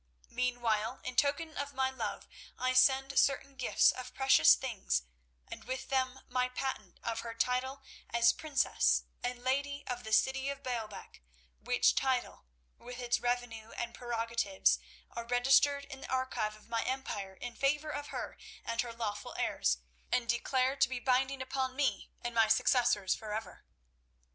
[0.31, 5.03] Meanwhile, in token of my love, I send certain gifts of precious things,
[5.47, 10.49] and with them my patent of her title as Princess, and Lady of the City
[10.49, 11.21] of Baalbec,
[11.59, 12.45] which title,
[12.79, 14.79] with its revenue and prerogatives,
[15.11, 19.35] are registered in the archives of my empire in favour of her and her lawful
[19.37, 19.77] heirs,
[20.11, 23.65] and declared to be binding upon me and my successors forever.